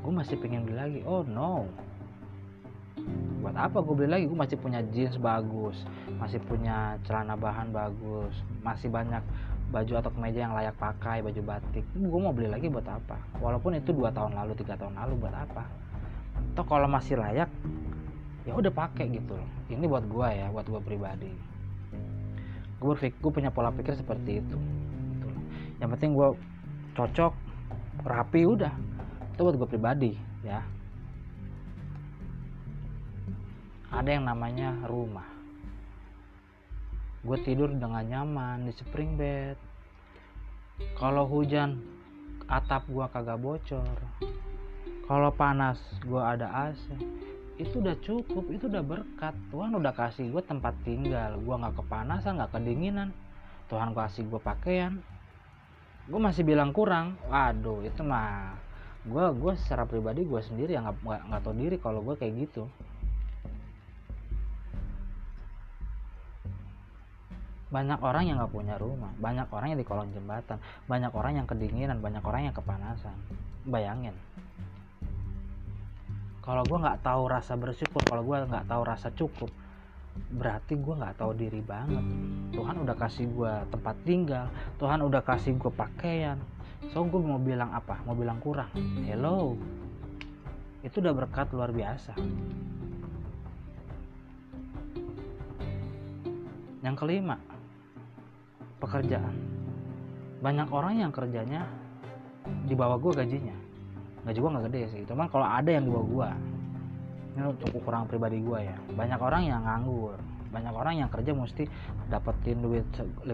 gue 0.07 0.15
masih 0.15 0.39
pengen 0.39 0.63
beli 0.63 0.79
lagi. 0.79 1.01
Oh 1.03 1.27
no. 1.27 1.67
Buat 3.43 3.59
apa 3.59 3.83
gue 3.83 3.95
beli 3.99 4.11
lagi? 4.15 4.25
Gue 4.31 4.39
masih 4.39 4.55
punya 4.55 4.79
jeans 4.95 5.19
bagus 5.19 5.83
masih 6.17 6.39
punya 6.47 6.97
celana 7.05 7.37
bahan 7.37 7.75
bagus 7.75 8.33
masih 8.65 8.89
banyak 8.89 9.21
baju 9.75 9.93
atau 9.99 10.11
kemeja 10.15 10.47
yang 10.47 10.55
layak 10.55 10.79
pakai 10.79 11.27
baju 11.27 11.43
batik. 11.43 11.83
Gue 11.99 12.21
mau 12.23 12.31
beli 12.31 12.47
lagi 12.47 12.71
buat 12.71 12.87
apa? 12.87 13.19
Walaupun 13.43 13.75
itu 13.75 13.91
dua 13.91 14.15
tahun 14.15 14.39
lalu 14.39 14.55
tiga 14.55 14.79
tahun 14.79 14.95
lalu 14.95 15.27
buat 15.27 15.35
apa? 15.35 15.67
Atau 16.55 16.65
kalau 16.71 16.87
masih 16.87 17.19
layak 17.19 17.51
ya 18.47 18.55
udah 18.55 18.71
pakai 18.71 19.11
gitu 19.11 19.35
loh. 19.35 19.49
Ini 19.67 19.91
buat 19.91 20.07
gue 20.07 20.29
ya 20.31 20.47
buat 20.55 20.71
gue 20.71 20.81
pribadi. 20.87 21.35
Gue 22.79 22.95
berpikir 22.95 23.19
gue 23.19 23.33
punya 23.35 23.51
pola 23.51 23.75
pikir 23.75 23.99
seperti 23.99 24.39
itu. 24.39 24.55
Gitu 24.55 25.29
yang 25.83 25.93
penting 25.93 26.17
gue 26.17 26.29
cocok 26.97 27.33
rapi 28.07 28.49
udah 28.49 28.73
itu 29.37 29.45
buat 29.45 29.61
gue 29.61 29.69
pribadi 29.69 30.17
ya. 30.41 30.65
Ada 33.93 34.17
yang 34.17 34.25
namanya 34.25 34.73
rumah. 34.89 35.29
Gue 37.21 37.37
tidur 37.45 37.69
dengan 37.69 38.01
nyaman 38.01 38.65
di 38.65 38.73
spring 38.73 39.21
bed. 39.21 39.61
Kalau 40.97 41.29
hujan 41.29 41.85
atap 42.49 42.89
gue 42.89 43.05
kagak 43.13 43.37
bocor. 43.37 44.01
Kalau 45.05 45.31
panas 45.37 45.77
gue 46.01 46.17
ada 46.17 46.73
AC 46.73 46.97
itu 47.61 47.77
udah 47.85 47.97
cukup 48.01 48.49
itu 48.49 48.73
udah 48.73 48.81
berkat. 48.81 49.37
Tuhan 49.53 49.77
udah 49.77 49.93
kasih 49.93 50.33
gue 50.33 50.41
tempat 50.49 50.73
tinggal. 50.81 51.37
Gue 51.45 51.61
nggak 51.61 51.77
kepanasan 51.77 52.41
nggak 52.41 52.57
kedinginan. 52.57 53.13
Tuhan 53.69 53.93
kasih 53.93 54.33
gue 54.33 54.41
pakaian. 54.41 54.97
Gue 56.09 56.21
masih 56.25 56.41
bilang 56.41 56.73
kurang 56.73 57.21
waduh 57.29 57.85
itu 57.85 58.01
mah 58.01 58.66
gue 59.07 59.25
gue 59.39 59.53
secara 59.63 59.87
pribadi 59.87 60.27
gue 60.27 60.43
sendiri 60.43 60.75
yang 60.75 60.91
nggak 60.91 61.31
nggak 61.31 61.43
tahu 61.47 61.55
diri 61.55 61.77
kalau 61.79 62.03
gue 62.03 62.19
kayak 62.19 62.35
gitu. 62.43 62.67
Banyak 67.71 68.03
orang 68.03 68.27
yang 68.27 68.37
nggak 68.43 68.51
punya 68.51 68.75
rumah 68.79 69.15
banyak 69.23 69.47
orang 69.51 69.75
yang 69.75 69.81
di 69.83 69.87
kolong 69.87 70.11
jembatan 70.11 70.59
banyak 70.91 71.13
orang 71.15 71.39
yang 71.39 71.47
kedinginan 71.47 72.03
banyak 72.03 72.23
orang 72.27 72.51
yang 72.51 72.57
kepanasan. 72.57 73.15
Bayangin. 73.63 74.15
Kalau 76.43 76.63
gue 76.63 76.79
nggak 76.79 77.03
tahu 77.03 77.31
rasa 77.31 77.55
bersyukur 77.55 78.03
kalau 78.07 78.27
gue 78.27 78.39
nggak 78.43 78.67
tahu 78.67 78.83
rasa 78.83 79.15
cukup 79.15 79.51
berarti 80.35 80.75
gue 80.81 80.95
nggak 80.97 81.21
tahu 81.21 81.31
diri 81.39 81.63
banget. 81.63 82.03
Tuhan 82.59 82.83
udah 82.83 82.97
kasih 82.99 83.27
gue 83.31 83.53
tempat 83.71 83.95
tinggal 84.03 84.47
Tuhan 84.83 84.99
udah 85.05 85.23
kasih 85.23 85.55
gue 85.55 85.71
pakaian 85.71 86.41
so 86.93 87.05
gue 87.05 87.21
mau 87.21 87.41
bilang 87.41 87.73
apa? 87.73 88.01
Mau 88.05 88.17
bilang 88.17 88.41
kurang? 88.41 88.71
Hello. 89.05 89.57
Itu 90.85 91.01
udah 91.03 91.15
berkat 91.15 91.51
luar 91.53 91.73
biasa. 91.73 92.15
Yang 96.85 96.97
kelima 97.03 97.37
pekerjaan. 98.79 99.35
Banyak 100.45 100.69
orang 100.71 101.03
yang 101.03 101.11
kerjanya 101.11 101.67
di 102.69 102.75
bawah 102.77 103.01
gue 103.01 103.13
gajinya. 103.17 103.57
Gaji 104.27 104.39
gue 104.43 104.51
nggak 104.51 104.67
gede 104.71 104.83
sih 104.91 105.03
cuman 105.07 105.31
kalau 105.31 105.47
ada 105.47 105.71
yang 105.71 105.87
di 105.87 105.91
bawah 105.91 106.07
gue 106.07 106.31
ini 107.37 107.47
untuk 107.53 107.69
ukuran 107.77 108.09
pribadi 108.09 108.41
gue 108.41 108.59
ya. 108.65 108.77
Banyak 108.97 109.21
orang 109.21 109.43
yang 109.45 109.61
nganggur. 109.63 110.17
Banyak 110.49 110.73
orang 110.73 110.95
yang 111.05 111.11
kerja 111.13 111.37
mesti 111.37 111.69
dapetin 112.09 112.65
duit 112.65 112.87
500 112.97 113.29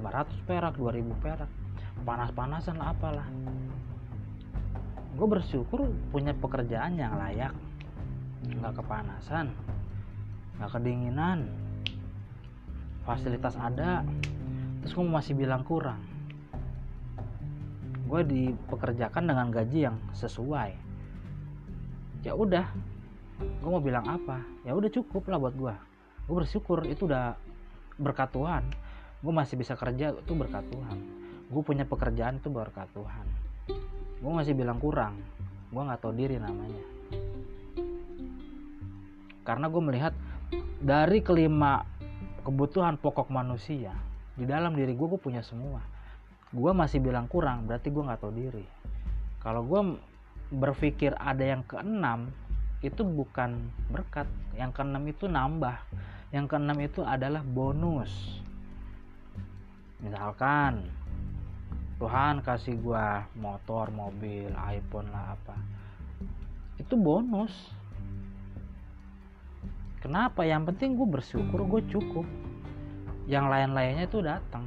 perak 0.49 0.75
2000 0.75 1.23
perak 1.23 1.51
panas-panasan 2.03 2.77
lah 2.79 2.93
apalah. 2.93 3.29
Gue 5.15 5.29
bersyukur 5.29 5.87
punya 6.11 6.35
pekerjaan 6.35 6.99
yang 6.99 7.15
layak. 7.17 7.55
Nggak 8.43 8.83
kepanasan 8.83 9.55
nggak 10.59 10.79
kedinginan. 10.79 11.49
Fasilitas 13.03 13.59
ada 13.59 14.07
terus 14.83 14.95
gue 14.95 15.07
masih 15.07 15.35
bilang 15.35 15.67
kurang. 15.67 15.99
Gue 18.07 18.23
dipekerjakan 18.23 19.25
dengan 19.27 19.51
gaji 19.51 19.91
yang 19.91 19.97
sesuai. 20.15 20.71
Ya 22.23 22.35
udah 22.35 22.67
gue 23.43 23.71
mau 23.71 23.83
bilang 23.83 24.07
apa? 24.07 24.43
Ya 24.63 24.75
udah 24.75 24.91
cukup 24.91 25.27
lah 25.31 25.39
buat 25.39 25.57
gue 25.59 25.75
gue 26.23 26.35
bersyukur 26.39 26.87
itu 26.87 27.11
udah 27.11 27.35
berkat 27.99 28.31
Tuhan. 28.31 28.63
Gue 29.23 29.35
masih 29.35 29.59
bisa 29.59 29.75
kerja 29.75 30.15
itu 30.15 30.33
berkat 30.35 30.63
Tuhan 30.71 31.22
gue 31.53 31.63
punya 31.63 31.85
pekerjaan 31.85 32.41
itu 32.41 32.49
berkat 32.49 32.89
Tuhan 32.97 33.43
gue 34.23 34.31
masih 34.31 34.55
bilang 34.55 34.79
kurang. 34.79 35.19
Gue 35.75 35.83
nggak 35.83 35.99
tahu 35.99 36.15
diri 36.15 36.39
namanya. 36.39 36.85
Karena 39.43 39.67
gue 39.67 39.83
melihat 39.83 40.15
dari 40.79 41.19
kelima 41.27 41.83
kebutuhan 42.47 43.03
pokok 43.03 43.35
manusia 43.35 43.91
di 44.39 44.47
dalam 44.47 44.79
diri 44.79 44.95
gue 44.95 45.07
gue 45.11 45.19
punya 45.19 45.43
semua. 45.43 45.83
Gue 46.55 46.71
masih 46.71 47.03
bilang 47.03 47.27
kurang 47.27 47.67
berarti 47.67 47.91
gue 47.91 48.03
nggak 48.07 48.21
tahu 48.23 48.31
diri. 48.31 48.67
Kalau 49.43 49.67
gue 49.67 49.99
berpikir 50.55 51.19
ada 51.19 51.43
yang 51.43 51.67
keenam 51.67 52.31
itu 52.79 53.03
bukan 53.03 53.59
berkat. 53.91 54.31
Yang 54.55 54.71
keenam 54.79 55.03
itu 55.11 55.27
nambah. 55.27 55.83
Yang 56.31 56.47
keenam 56.47 56.79
itu 56.79 57.03
adalah 57.03 57.43
bonus. 57.43 58.39
Misalkan 59.99 61.02
Tuhan 62.03 62.43
kasih 62.43 62.83
gua 62.83 63.31
motor 63.39 63.95
mobil 63.95 64.51
iPhone 64.59 65.07
lah 65.15 65.39
apa. 65.39 65.55
Itu 66.75 66.99
bonus. 66.99 67.55
Kenapa? 70.03 70.43
Yang 70.43 70.75
penting 70.75 70.99
gue 70.99 71.07
bersyukur 71.07 71.63
gue 71.63 71.79
cukup. 71.95 72.27
Yang 73.31 73.47
lain-lainnya 73.55 74.11
itu 74.11 74.19
datang. 74.19 74.67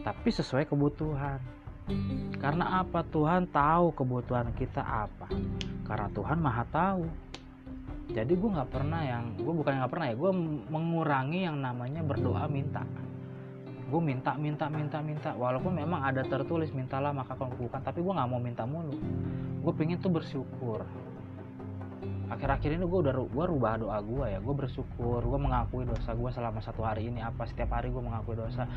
Tapi 0.00 0.28
sesuai 0.32 0.64
kebutuhan. 0.72 1.36
Karena 2.40 2.80
apa? 2.80 3.04
Tuhan 3.04 3.52
tahu 3.52 3.92
kebutuhan 3.92 4.48
kita 4.56 4.80
apa. 4.80 5.28
Karena 5.84 6.08
Tuhan 6.16 6.40
maha 6.40 6.64
tahu. 6.64 7.04
Jadi 8.08 8.32
gue 8.32 8.50
nggak 8.56 8.72
pernah 8.72 9.04
yang 9.04 9.36
gue 9.36 9.52
bukan 9.52 9.84
nggak 9.84 9.92
pernah 9.92 10.06
ya 10.08 10.16
gue 10.16 10.32
mengurangi 10.72 11.44
yang 11.44 11.60
namanya 11.60 12.00
berdoa 12.00 12.48
minta 12.48 12.88
gue 13.88 14.00
minta 14.04 14.36
minta 14.36 14.68
minta 14.68 15.00
minta. 15.00 15.30
Walaupun 15.32 15.72
memang 15.72 16.04
ada 16.04 16.20
tertulis 16.20 16.68
mintalah 16.76 17.10
maka 17.16 17.32
kau 17.32 17.48
bukan 17.48 17.80
tapi 17.80 18.04
gue 18.04 18.12
nggak 18.12 18.28
mau 18.28 18.36
minta 18.36 18.68
mulu. 18.68 18.92
Gue 19.64 19.72
pengen 19.72 19.96
tuh 19.96 20.12
bersyukur. 20.12 20.84
Akhir-akhir 22.28 22.76
ini 22.76 22.84
gue 22.84 23.00
udah 23.08 23.16
gue 23.16 23.44
rubah 23.48 23.80
doa 23.80 23.96
gue 24.04 24.36
ya. 24.36 24.38
Gue 24.44 24.52
bersyukur. 24.52 25.24
Gue 25.24 25.40
mengakui 25.40 25.88
dosa 25.88 26.12
gue 26.12 26.28
selama 26.28 26.60
satu 26.60 26.84
hari 26.84 27.08
ini 27.08 27.24
apa. 27.24 27.48
Setiap 27.48 27.72
hari 27.72 27.88
gue 27.88 28.04
mengakui 28.04 28.36
dosa. 28.36 28.68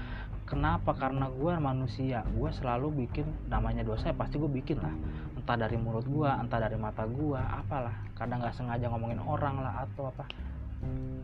Kenapa? 0.47 0.95
Karena 0.95 1.27
gue 1.27 1.59
manusia. 1.59 2.23
Gue 2.31 2.47
selalu 2.55 3.03
bikin 3.03 3.27
namanya 3.51 3.83
dosa 3.83 4.09
ya 4.09 4.15
pasti 4.15 4.39
gue 4.39 4.47
bikin 4.47 4.79
lah. 4.79 4.95
Entah 5.35 5.59
dari 5.59 5.75
mulut 5.75 6.07
gue 6.07 6.29
entah 6.31 6.63
dari 6.63 6.79
mata 6.79 7.03
gue 7.03 7.35
apalah. 7.35 7.99
Kadang 8.15 8.39
nggak 8.39 8.55
sengaja 8.55 8.87
ngomongin 8.87 9.19
orang 9.19 9.59
lah 9.59 9.83
atau 9.83 10.07
apa. 10.07 10.23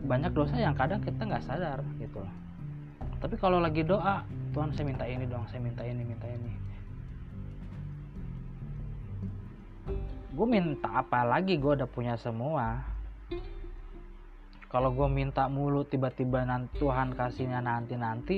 Banyak 0.04 0.36
dosa 0.36 0.60
yang 0.60 0.76
kadang 0.76 1.00
kita 1.00 1.24
nggak 1.24 1.48
sadar 1.48 1.80
gitu 1.96 2.20
loh 2.20 2.47
tapi 3.18 3.34
kalau 3.34 3.58
lagi 3.58 3.82
doa 3.82 4.22
Tuhan 4.54 4.70
saya 4.74 4.86
minta 4.86 5.04
ini 5.06 5.24
dong 5.26 5.44
saya 5.50 5.60
minta 5.62 5.82
ini 5.82 6.02
minta 6.02 6.26
ini. 6.26 6.52
Gue 10.34 10.46
minta 10.46 11.02
apa 11.02 11.26
lagi? 11.26 11.58
Gue 11.58 11.74
udah 11.74 11.90
punya 11.90 12.14
semua. 12.14 12.78
Kalau 14.70 14.94
gue 14.94 15.08
minta 15.10 15.50
mulu 15.50 15.82
tiba-tiba 15.82 16.46
nanti 16.46 16.78
Tuhan 16.78 17.16
kasihnya 17.16 17.58
nanti 17.58 17.94
nanti 17.98 18.36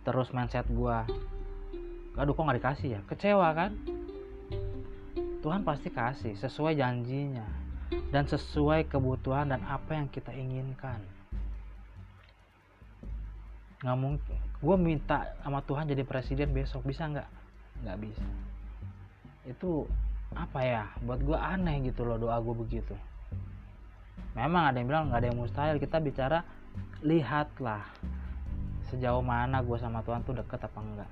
terus 0.00 0.32
mindset 0.32 0.64
gue 0.72 0.98
aduh 2.18 2.34
kok 2.34 2.42
nggak 2.42 2.58
dikasih 2.58 2.88
ya? 2.98 3.00
Kecewa 3.06 3.48
kan? 3.54 3.72
Tuhan 5.40 5.64
pasti 5.64 5.88
kasih 5.88 6.36
sesuai 6.36 6.76
janjinya 6.76 7.46
dan 8.12 8.28
sesuai 8.28 8.90
kebutuhan 8.92 9.48
dan 9.48 9.64
apa 9.64 9.96
yang 9.96 10.06
kita 10.12 10.34
inginkan 10.36 11.00
nggak 13.80 13.98
mungkin. 13.98 14.38
Gue 14.60 14.76
minta 14.76 15.36
sama 15.40 15.64
Tuhan 15.64 15.88
jadi 15.88 16.04
presiden 16.04 16.52
besok. 16.52 16.84
Bisa 16.84 17.08
nggak? 17.08 17.28
Nggak 17.84 17.98
bisa. 18.00 18.26
Itu 19.48 19.88
apa 20.36 20.60
ya? 20.62 20.84
Buat 21.04 21.20
gue 21.24 21.38
aneh 21.38 21.80
gitu 21.88 22.04
loh 22.04 22.20
doa 22.20 22.36
gue 22.40 22.54
begitu. 22.54 22.94
Memang 24.36 24.70
ada 24.70 24.76
yang 24.78 24.88
bilang 24.88 25.04
nggak 25.10 25.20
ada 25.20 25.28
yang 25.32 25.38
mustahil. 25.40 25.76
Kita 25.80 25.98
bicara 25.98 26.44
lihatlah 27.00 27.82
sejauh 28.92 29.24
mana 29.24 29.64
gue 29.64 29.78
sama 29.80 30.04
Tuhan 30.04 30.26
tuh 30.26 30.34
deket 30.36 30.60
apa 30.66 30.80
enggak 30.82 31.10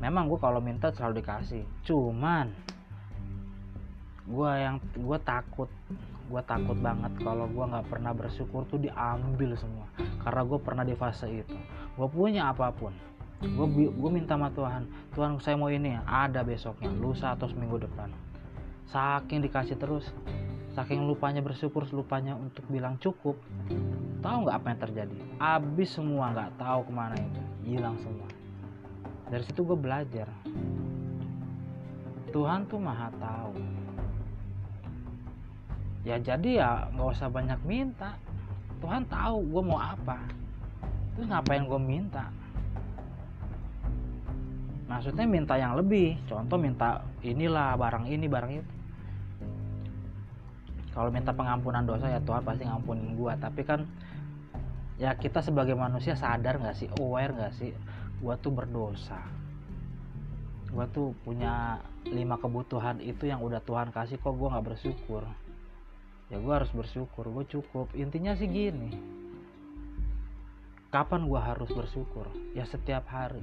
memang 0.00 0.32
gue 0.32 0.40
kalau 0.40 0.58
minta 0.64 0.88
selalu 0.90 1.20
dikasih. 1.20 1.62
Cuman 1.84 2.50
gue 4.30 4.50
yang 4.54 4.78
gue 4.94 5.18
takut. 5.26 5.68
Gue 6.30 6.42
takut 6.46 6.78
banget 6.78 7.10
kalau 7.26 7.50
gue 7.50 7.64
nggak 7.66 7.90
pernah 7.90 8.14
bersyukur 8.14 8.62
tuh 8.70 8.78
diambil 8.78 9.58
semua. 9.58 9.90
Karena 10.22 10.46
gue 10.46 10.58
pernah 10.62 10.84
di 10.86 10.94
fase 10.94 11.26
itu. 11.26 11.58
Gue 11.98 12.06
punya 12.06 12.54
apa 12.54 12.70
pun 12.70 12.94
gue 13.40 13.66
gue 13.88 14.10
minta 14.12 14.36
sama 14.36 14.52
Tuhan 14.52 14.84
Tuhan 15.16 15.40
saya 15.40 15.56
mau 15.56 15.72
ini 15.72 15.96
ada 16.04 16.44
besoknya 16.44 16.92
lusa 16.92 17.32
atau 17.32 17.48
seminggu 17.48 17.80
depan. 17.80 18.12
Saking 18.92 19.40
dikasih 19.40 19.80
terus 19.80 20.12
saking 20.76 21.08
lupanya 21.08 21.40
bersyukur 21.40 21.88
lupanya 21.88 22.36
untuk 22.36 22.68
bilang 22.68 23.00
cukup 23.00 23.40
tahu 24.20 24.44
nggak 24.44 24.56
apa 24.60 24.66
yang 24.68 24.80
terjadi? 24.84 25.16
Habis 25.40 25.88
semua 25.88 26.36
nggak 26.36 26.60
tahu 26.60 26.80
ke 26.84 26.92
mana 26.92 27.16
itu 27.16 27.42
hilang 27.64 27.96
semua. 28.04 28.28
Dari 29.32 29.44
situ 29.48 29.64
gue 29.64 29.78
belajar. 29.78 30.28
Tuhan 32.30 32.68
tuh 32.68 32.78
maha 32.78 33.08
tahu 33.16 33.56
ya 36.00 36.16
jadi 36.16 36.50
ya 36.64 36.70
nggak 36.96 37.08
usah 37.12 37.28
banyak 37.28 37.60
minta. 37.68 38.16
Tuhan 38.80 39.04
tahu 39.12 39.44
gue 39.44 39.62
mau 39.64 39.76
apa. 39.76 40.16
Terus 41.12 41.28
ngapain 41.28 41.68
gue 41.68 41.80
minta? 41.80 42.32
Maksudnya 44.88 45.28
minta 45.28 45.54
yang 45.60 45.76
lebih. 45.76 46.16
Contoh 46.24 46.56
minta 46.56 47.04
inilah 47.20 47.76
barang 47.76 48.08
ini 48.08 48.26
barang 48.26 48.52
itu. 48.56 48.72
Kalau 50.90 51.12
minta 51.12 51.30
pengampunan 51.30 51.86
dosa 51.86 52.10
ya 52.10 52.18
Tuhan 52.24 52.42
pasti 52.42 52.66
ngampunin 52.66 53.14
gue 53.14 53.32
tapi 53.38 53.62
kan 53.62 53.86
ya 54.98 55.14
kita 55.14 55.38
sebagai 55.38 55.76
manusia 55.76 56.16
sadar 56.16 56.56
nggak 56.56 56.76
sih? 56.76 56.88
Aware 56.96 57.36
nggak 57.36 57.54
sih? 57.60 57.70
Gue 58.18 58.34
tuh 58.40 58.50
berdosa. 58.50 59.20
Gue 60.72 60.88
tuh 60.90 61.12
punya 61.22 61.78
lima 62.08 62.40
kebutuhan 62.40 62.98
itu 63.04 63.28
yang 63.28 63.44
udah 63.44 63.60
Tuhan 63.60 63.92
kasih 63.92 64.16
kok 64.16 64.32
gue 64.32 64.48
nggak 64.48 64.66
bersyukur 64.66 65.28
ya 66.30 66.38
gue 66.38 66.54
harus 66.54 66.70
bersyukur. 66.72 67.28
Gue 67.28 67.44
cukup. 67.44 67.90
Intinya 67.98 68.32
sih 68.38 68.48
gini. 68.48 68.96
Kapan 70.94 71.26
gue 71.26 71.38
harus 71.38 71.70
bersyukur? 71.70 72.30
Ya 72.56 72.64
setiap 72.64 73.06
hari. 73.10 73.42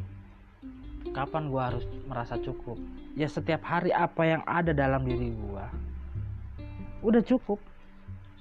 Kapan 1.11 1.51
gue 1.51 1.61
harus 1.61 1.85
merasa 2.09 2.35
cukup? 2.41 2.75
Ya 3.13 3.29
setiap 3.29 3.63
hari 3.63 3.93
apa 3.93 4.23
yang 4.25 4.41
ada 4.43 4.75
dalam 4.75 5.05
diri 5.05 5.31
gue 5.31 5.65
udah 7.05 7.21
cukup. 7.21 7.59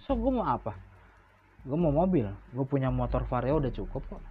So 0.07 0.17
gue 0.17 0.33
mau 0.33 0.47
apa? 0.47 0.75
Gue 1.67 1.79
mau 1.79 1.93
mobil. 1.93 2.27
Gue 2.55 2.65
punya 2.65 2.89
motor 2.89 3.27
vario 3.27 3.59
udah 3.61 3.73
cukup 3.73 4.03
kok. 4.07 4.23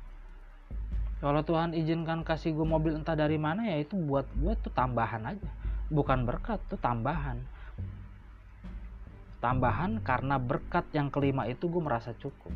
Kalau 1.23 1.41
Tuhan 1.41 1.73
izinkan 1.73 2.21
kasih 2.21 2.54
gue 2.54 2.67
mobil 2.67 2.93
entah 2.99 3.15
dari 3.17 3.39
mana 3.39 3.65
ya 3.65 3.82
itu 3.82 3.95
buat 3.95 4.28
gue 4.36 4.54
tuh 4.60 4.71
tambahan 4.73 5.23
aja. 5.23 5.49
Bukan 5.88 6.25
berkat 6.25 6.60
tuh 6.67 6.80
tambahan 6.82 7.39
tambahan 9.45 10.01
karena 10.01 10.41
berkat 10.41 10.89
yang 10.97 11.13
kelima 11.13 11.45
itu 11.45 11.69
gue 11.69 11.77
merasa 11.77 12.17
cukup. 12.17 12.49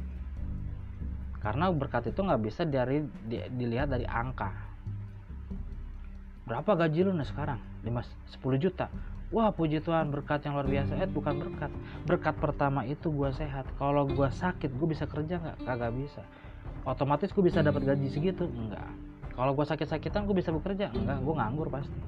Karena 1.38 1.70
berkat 1.70 2.10
itu 2.10 2.18
nggak 2.18 2.42
bisa 2.42 2.66
dari 2.66 3.06
di, 3.30 3.38
dilihat 3.54 3.94
dari 3.94 4.10
angka. 4.10 4.50
Berapa 6.50 6.74
gaji 6.74 7.06
lu 7.06 7.14
nih 7.14 7.30
sekarang? 7.30 7.62
5 7.86 8.42
10 8.42 8.58
juta. 8.58 8.90
Wah 9.30 9.54
puji 9.54 9.86
Tuhan 9.86 10.10
berkat 10.10 10.50
yang 10.50 10.58
luar 10.58 10.66
biasa. 10.66 10.98
Eh 10.98 11.06
bukan 11.06 11.38
berkat. 11.38 11.70
Berkat 12.10 12.36
pertama 12.42 12.82
itu 12.90 13.14
gue 13.14 13.30
sehat. 13.38 13.70
Kalau 13.78 14.10
gue 14.10 14.26
sakit 14.26 14.74
gue 14.74 14.88
bisa 14.90 15.06
kerja 15.06 15.38
nggak? 15.38 15.70
Kagak 15.70 15.94
bisa. 15.94 16.26
Otomatis 16.90 17.30
gue 17.30 17.46
bisa 17.46 17.62
dapat 17.62 17.86
gaji 17.86 18.10
segitu? 18.10 18.50
Enggak 18.50 18.90
kalau 19.38 19.56
gue 19.56 19.64
sakit-sakitan 19.64 20.28
gue 20.28 20.36
bisa 20.36 20.52
bekerja? 20.52 20.92
Enggak 20.92 21.22
gue 21.22 21.34
nganggur 21.38 21.70
pasti. 21.70 22.00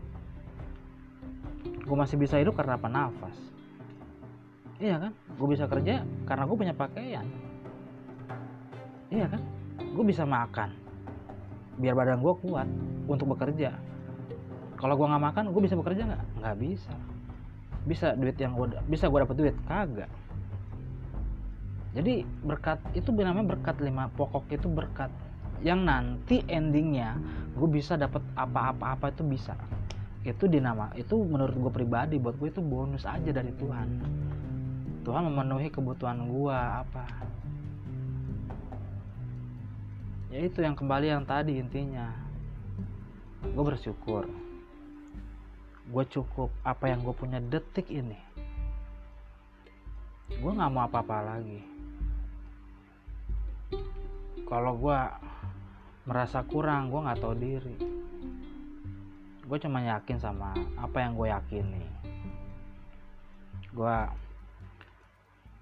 Gue 1.85 1.95
masih 1.95 2.17
bisa 2.17 2.41
hidup 2.41 2.57
karena 2.57 2.75
apa? 2.75 2.89
Nafas 2.89 3.51
iya 4.81 4.97
kan? 4.97 5.11
Gue 5.37 5.47
bisa 5.53 5.69
kerja 5.69 6.01
karena 6.25 6.43
gue 6.49 6.57
punya 6.57 6.73
pakaian. 6.73 7.25
Iya 9.13 9.29
kan? 9.29 9.41
Gue 9.93 10.05
bisa 10.09 10.25
makan 10.25 10.73
biar 11.77 11.93
badan 11.95 12.19
gue 12.19 12.33
kuat 12.41 12.67
untuk 13.05 13.37
bekerja. 13.37 13.77
Kalau 14.75 14.97
gue 14.97 15.05
nggak 15.05 15.23
makan 15.31 15.43
gue 15.53 15.61
bisa 15.61 15.77
bekerja 15.77 16.01
nggak? 16.09 16.23
Nggak 16.41 16.57
bisa. 16.57 16.93
Bisa 17.85 18.07
duit 18.17 18.35
yang 18.41 18.57
gue 18.57 18.73
bisa 18.89 19.05
gue 19.05 19.19
dapat 19.21 19.37
duit? 19.37 19.55
Kagak. 19.69 20.09
Jadi 21.91 22.25
berkat 22.41 22.79
itu 22.97 23.13
namanya 23.13 23.53
berkat 23.53 23.77
lima 23.85 24.09
pokok 24.17 24.49
itu 24.49 24.65
berkat. 24.65 25.13
Yang 25.61 25.79
nanti 25.85 26.37
endingnya 26.49 27.21
gue 27.53 27.69
bisa 27.69 27.93
dapat 27.93 28.25
apa-apa 28.33 28.97
apa 28.97 29.05
itu 29.13 29.21
bisa. 29.21 29.53
Itu 30.25 30.49
dinama 30.49 30.89
itu 30.97 31.21
menurut 31.21 31.53
gue 31.53 31.71
pribadi 31.73 32.17
buat 32.17 32.33
gue 32.41 32.49
itu 32.49 32.61
bonus 32.61 33.05
aja 33.05 33.29
dari 33.29 33.53
Tuhan 33.57 33.89
Tuhan 35.01 35.25
memenuhi 35.25 35.73
kebutuhan 35.73 36.29
gua 36.29 36.85
apa? 36.85 37.05
Ya 40.31 40.47
itu 40.47 40.63
yang 40.63 40.79
kembali 40.79 41.11
yang 41.11 41.27
tadi 41.27 41.59
intinya. 41.59 42.07
Gue 43.43 43.63
bersyukur. 43.67 44.31
Gue 45.91 46.05
cukup 46.07 46.47
apa 46.63 46.87
yang 46.87 47.03
gue 47.03 47.11
punya 47.11 47.43
detik 47.43 47.91
ini. 47.91 48.15
Gue 50.39 50.51
nggak 50.55 50.71
mau 50.71 50.87
apa-apa 50.87 51.35
lagi. 51.35 51.59
Kalau 54.47 54.79
gue 54.79 54.99
merasa 56.07 56.47
kurang 56.47 56.87
gue 56.87 57.03
nggak 57.03 57.19
tahu 57.19 57.35
diri. 57.35 57.75
Gue 59.43 59.57
cuma 59.59 59.83
yakin 59.83 60.15
sama 60.15 60.55
apa 60.79 60.97
yang 61.03 61.19
gue 61.19 61.27
yakini. 61.27 61.83
Gue 63.75 63.97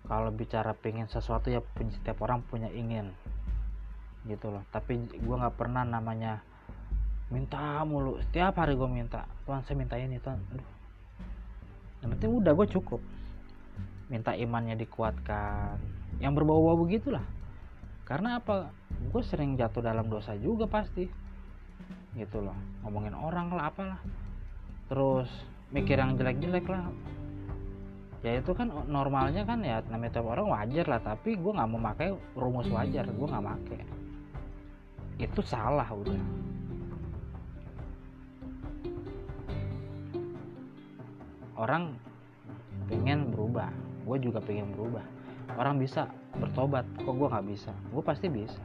kalau 0.10 0.34
bicara 0.34 0.74
pengen 0.74 1.06
sesuatu 1.06 1.54
ya 1.54 1.62
setiap 1.78 2.26
orang 2.26 2.42
punya 2.42 2.66
ingin 2.74 3.14
gitu 4.26 4.50
loh. 4.50 4.66
Tapi 4.74 4.98
gue 5.06 5.36
nggak 5.38 5.54
pernah 5.54 5.86
namanya 5.86 6.42
minta 7.30 7.86
mulu. 7.86 8.18
Setiap 8.26 8.58
hari 8.58 8.74
gue 8.74 8.90
minta 8.90 9.30
Tuhan 9.46 9.62
saya 9.70 9.78
minta 9.78 9.96
ini 10.02 10.18
Tuhan. 10.18 10.42
Yang 12.02 12.10
penting 12.18 12.32
udah 12.42 12.52
gue 12.58 12.68
cukup. 12.74 13.02
Minta 14.10 14.34
imannya 14.34 14.74
dikuatkan. 14.82 15.78
Yang 16.18 16.34
berbau-bau 16.42 16.82
begitulah. 16.82 17.24
Karena 18.10 18.42
apa? 18.42 18.74
Gue 19.14 19.22
sering 19.22 19.54
jatuh 19.62 19.86
dalam 19.86 20.10
dosa 20.10 20.34
juga 20.34 20.66
pasti. 20.66 21.06
Gitu 22.18 22.42
loh. 22.42 22.58
Ngomongin 22.82 23.14
orang 23.14 23.54
lah 23.54 23.70
apalah. 23.70 24.02
Terus 24.90 25.30
mikir 25.70 26.02
yang 26.02 26.18
jelek-jelek 26.18 26.66
lah 26.66 26.90
ya 28.20 28.44
itu 28.44 28.52
kan 28.52 28.68
normalnya 28.92 29.48
kan 29.48 29.64
ya 29.64 29.80
namanya 29.88 30.20
tiap 30.20 30.28
orang 30.28 30.52
wajar 30.52 30.86
lah 30.92 31.00
tapi 31.00 31.40
gue 31.40 31.52
nggak 31.56 31.70
mau 31.72 31.80
pakai 31.80 32.12
rumus 32.36 32.68
wajar 32.68 33.08
gue 33.08 33.28
nggak 33.28 33.46
pakai. 33.48 33.80
Itu 35.20 35.40
salah 35.44 35.88
udah. 35.88 36.22
Orang 41.60 41.96
pengen 42.88 43.32
berubah 43.32 43.72
gue 44.10 44.18
juga 44.20 44.40
pengen 44.42 44.74
berubah. 44.74 45.06
Orang 45.54 45.78
bisa 45.78 46.10
bertobat 46.42 46.84
kok 46.98 47.14
gue 47.14 47.28
nggak 47.30 47.46
bisa? 47.46 47.72
Gue 47.94 48.02
pasti 48.02 48.26
bisa. 48.26 48.60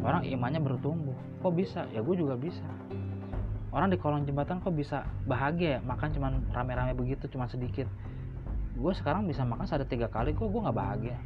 Orang 0.00 0.22
imannya 0.22 0.62
bertumbuh 0.62 1.16
kok 1.42 1.52
bisa? 1.52 1.84
Ya 1.90 2.00
gue 2.00 2.14
juga 2.14 2.38
bisa. 2.38 2.64
Orang 3.72 3.90
di 3.90 3.98
kolong 3.98 4.28
jembatan 4.28 4.60
kok 4.60 4.76
bisa 4.76 5.02
bahagia 5.26 5.78
ya? 5.78 5.80
Makan 5.82 6.08
cuman 6.14 6.32
rame-rame 6.54 6.92
begitu 6.94 7.26
cuma 7.26 7.48
sedikit 7.48 7.88
gue 8.72 8.92
sekarang 8.96 9.28
bisa 9.28 9.44
makan 9.44 9.68
sehari 9.68 9.84
tiga 9.84 10.08
kali 10.08 10.32
kok 10.32 10.48
gue 10.48 10.60
nggak 10.60 10.76
bahagia? 10.76 11.16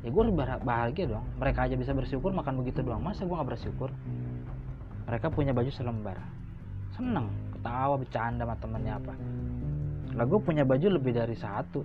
Ya 0.00 0.08
gue 0.08 0.20
harus 0.20 0.32
bahagia 0.64 1.04
dong. 1.12 1.24
Mereka 1.36 1.68
aja 1.68 1.76
bisa 1.76 1.92
bersyukur 1.92 2.32
makan 2.32 2.60
begitu 2.64 2.80
doang. 2.80 3.04
Masa 3.04 3.28
gue 3.28 3.36
nggak 3.36 3.50
bersyukur? 3.56 3.92
Mereka 5.04 5.28
punya 5.32 5.52
baju 5.52 5.68
selembar. 5.68 6.16
Seneng 6.96 7.28
ketawa 7.56 8.00
bercanda 8.00 8.48
sama 8.48 8.56
temennya 8.56 8.96
apa. 8.96 9.12
Lah 10.16 10.24
gue 10.24 10.40
punya 10.40 10.64
baju 10.64 10.86
lebih 10.96 11.12
dari 11.12 11.36
satu. 11.36 11.84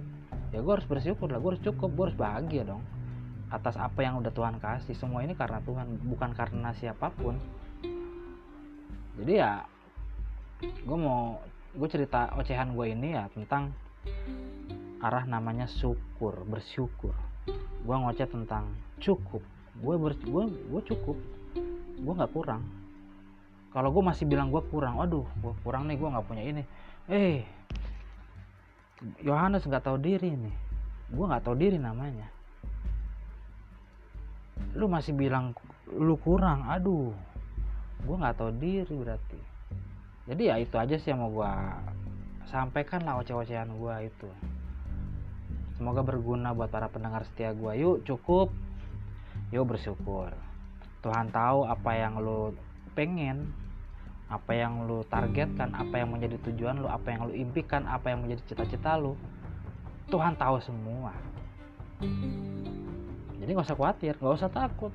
Ya 0.55 0.63
gue 0.63 0.71
harus 0.71 0.87
bersyukur 0.87 1.27
lah 1.27 1.43
gue 1.43 1.55
harus 1.55 1.63
cukup 1.63 1.89
gue 1.91 2.03
harus 2.11 2.17
bahagia 2.17 2.63
dong. 2.63 2.83
Atas 3.51 3.75
apa 3.75 3.99
yang 3.99 4.23
udah 4.23 4.31
Tuhan 4.31 4.63
kasih. 4.63 4.95
Semua 4.95 5.23
ini 5.23 5.35
karena 5.35 5.59
Tuhan 5.63 5.99
bukan 6.07 6.31
karena 6.31 6.71
siapa 6.75 7.11
pun. 7.11 7.35
Jadi 9.19 9.33
ya 9.35 9.63
gue 10.63 10.97
mau 10.97 11.43
gue 11.75 11.87
cerita 11.91 12.31
ocehan 12.39 12.71
gue 12.71 12.85
ini 12.87 13.11
ya 13.11 13.27
tentang 13.35 13.75
arah 15.05 15.29
namanya 15.29 15.69
syukur 15.69 16.41
bersyukur. 16.49 17.13
Gue 17.85 17.93
ngoceh 17.93 18.25
tentang 18.25 18.73
cukup. 18.97 19.45
Gue 19.77 19.95
ber 20.01 20.17
gue 20.17 20.43
gue 20.49 20.81
cukup. 20.81 21.17
Gue 22.01 22.13
nggak 22.17 22.33
kurang. 22.33 22.65
Kalau 23.69 23.93
gue 23.93 24.01
masih 24.01 24.25
bilang 24.25 24.49
gue 24.49 24.65
kurang 24.65 24.97
aduh 24.97 25.29
gue 25.37 25.53
kurang 25.61 25.85
nih 25.85 26.01
gue 26.01 26.09
nggak 26.09 26.25
punya 26.25 26.43
ini. 26.43 26.63
Eh 27.05 27.45
Yohanes 29.21 29.69
nggak 29.69 29.85
tahu 29.85 30.01
diri 30.01 30.33
nih. 30.33 30.55
Gue 31.13 31.25
nggak 31.29 31.45
tahu 31.45 31.53
diri 31.53 31.77
namanya. 31.77 32.25
Lu 34.73 34.89
masih 34.89 35.13
bilang 35.13 35.53
lu 35.85 36.17
kurang 36.17 36.65
aduh. 36.65 37.13
Gue 38.01 38.15
nggak 38.17 38.41
tahu 38.41 38.51
diri 38.57 38.95
berarti. 38.97 39.39
Jadi 40.25 40.49
ya 40.49 40.57
itu 40.57 40.73
aja 40.81 40.97
sih 40.97 41.13
yang 41.13 41.21
mau 41.21 41.29
gue 41.29 41.51
sampaikan 42.49 43.05
lah 43.05 43.21
oceh-ocehan 43.21 43.69
gue 43.77 43.95
itu 44.09 44.29
semoga 45.75 46.01
berguna 46.01 46.55
buat 46.55 46.71
para 46.71 46.87
pendengar 46.87 47.27
setia 47.27 47.51
gue 47.51 47.71
yuk 47.79 48.07
cukup. 48.07 48.51
Yuk 49.51 49.65
bersyukur. 49.67 50.31
Tuhan 51.03 51.29
tahu 51.29 51.69
apa 51.69 51.91
yang 51.93 52.17
lu 52.17 52.55
pengen 52.97 53.51
apa 54.25 54.57
yang 54.57 54.89
lu 54.89 55.05
targetkan 55.05 55.69
apa 55.77 56.01
yang 56.01 56.09
menjadi 56.09 56.41
tujuan 56.49 56.81
lu 56.81 56.89
apa 56.89 57.13
yang 57.13 57.29
lu 57.29 57.33
impikan 57.37 57.85
apa 57.85 58.09
yang 58.09 58.25
menjadi 58.25 58.41
cita-cita 58.49 58.97
lu. 58.97 59.13
Tuhan 60.09 60.33
tahu 60.33 60.57
semua. 60.63 61.13
Jadi 63.37 63.49
nggak 63.53 63.67
usah 63.69 63.77
khawatir 63.77 64.17
nggak 64.17 64.37
usah 64.41 64.49
takut. 64.49 64.91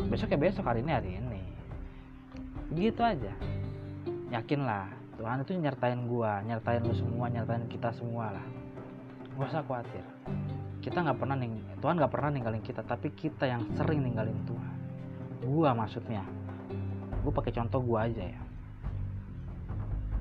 Besok 0.00 0.32
ya 0.32 0.38
besok 0.40 0.64
hari 0.64 0.80
ini 0.80 0.92
hari 0.94 1.10
ini. 1.20 1.42
Gitu 2.72 3.02
aja. 3.04 3.34
Yakinlah 4.32 4.88
Tuhan 5.20 5.44
itu 5.44 5.52
nyertain 5.52 6.00
gua 6.08 6.40
nyertain 6.40 6.80
lu 6.80 6.96
semua 6.96 7.28
nyertain 7.28 7.68
kita 7.68 7.92
semua 7.92 8.32
lah 8.32 8.59
nggak 9.40 9.56
usah 9.56 9.64
khawatir. 9.64 10.04
Kita 10.84 11.00
nggak 11.00 11.16
pernah 11.16 11.32
ning 11.32 11.64
Tuhan 11.80 11.96
nggak 11.96 12.12
pernah 12.12 12.28
ninggalin 12.28 12.60
kita 12.60 12.84
tapi 12.84 13.08
kita 13.16 13.48
yang 13.48 13.64
sering 13.72 14.04
ninggalin 14.04 14.36
Tuhan. 14.44 14.76
Gua 15.48 15.72
maksudnya. 15.72 16.20
Gue 17.24 17.32
pakai 17.32 17.56
contoh 17.56 17.80
gua 17.80 18.04
aja 18.04 18.20
ya. 18.20 18.40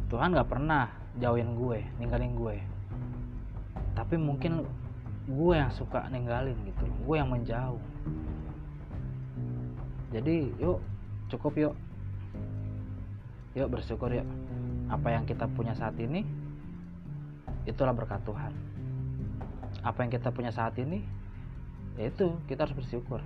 Tuhan 0.07 0.31
gak 0.33 0.49
pernah 0.49 0.89
jauhin 1.19 1.51
gue 1.53 1.83
ninggalin 1.99 2.31
gue. 2.33 2.57
Tapi 3.93 4.15
mungkin 4.15 4.63
gue 5.27 5.53
yang 5.53 5.69
suka 5.69 6.07
ninggalin 6.07 6.55
gitu 6.63 6.87
gue 6.87 7.15
yang 7.19 7.27
menjauh. 7.27 7.77
Jadi 10.15 10.47
yuk 10.63 10.79
cukup 11.27 11.53
yuk. 11.59 11.75
Yuk 13.59 13.67
bersyukur 13.67 14.15
yuk. 14.15 14.25
Apa 14.87 15.11
yang 15.11 15.27
kita 15.27 15.43
punya 15.51 15.75
saat 15.75 15.99
ini 15.99 16.23
itulah 17.67 17.91
berkat 17.91 18.23
Tuhan 18.23 18.68
apa 19.89 20.05
yang 20.05 20.13
kita 20.13 20.29
punya 20.29 20.53
saat 20.53 20.77
ini 20.77 21.01
yaitu 21.97 22.37
kita 22.45 22.69
harus 22.69 22.77
bersyukur. 22.77 23.25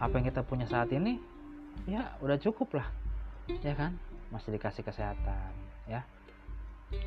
Apa 0.00 0.16
yang 0.16 0.24
kita 0.32 0.40
punya 0.40 0.64
saat 0.64 0.88
ini 0.96 1.20
ya 1.84 2.16
udah 2.24 2.40
cukup 2.40 2.80
lah. 2.80 2.88
Ya 3.60 3.76
kan? 3.76 4.00
Masih 4.32 4.56
dikasih 4.56 4.80
kesehatan 4.80 5.52
ya. 5.84 6.00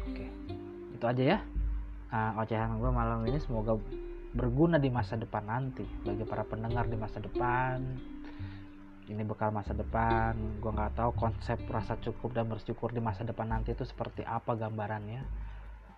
Oke 0.05 0.29
itu 0.93 1.11
aja 1.11 1.35
ya 1.35 1.39
uh, 2.13 2.39
ocehan 2.39 2.77
gue 2.77 2.91
malam 2.93 3.25
ini. 3.25 3.41
Semoga 3.41 3.75
berguna 4.31 4.77
di 4.77 4.87
masa 4.87 5.17
depan 5.17 5.43
nanti 5.43 5.83
bagi 6.05 6.23
para 6.23 6.45
pendengar 6.45 6.85
di 6.85 6.95
masa 6.95 7.19
depan. 7.19 7.81
Ini 9.03 9.19
bekal 9.27 9.51
masa 9.51 9.75
depan. 9.75 10.37
Gue 10.63 10.71
nggak 10.71 10.95
tahu 10.95 11.11
konsep 11.19 11.59
rasa 11.67 11.99
cukup 11.99 12.31
dan 12.31 12.47
bersyukur 12.47 12.93
di 12.95 13.03
masa 13.03 13.27
depan 13.27 13.51
nanti 13.51 13.75
itu 13.75 13.83
seperti 13.83 14.23
apa 14.23 14.55
gambarannya 14.55 15.51